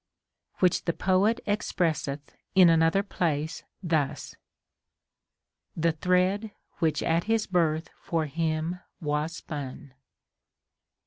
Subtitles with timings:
[0.31, 4.33] * Which the poet expresseth in another place thus:
[5.77, 9.93] The thread which at his birth for him was spun.